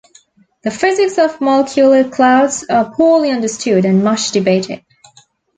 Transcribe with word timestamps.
The 0.63 0.71
physics 0.71 1.19
of 1.19 1.39
molecular 1.41 2.09
clouds 2.09 2.65
are 2.67 2.91
poorly 2.91 3.29
understood 3.29 3.85
and 3.85 4.03
much 4.03 4.31
debated. 4.31 4.83